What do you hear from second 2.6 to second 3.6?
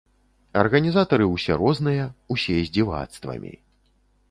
з дзівацтвамі.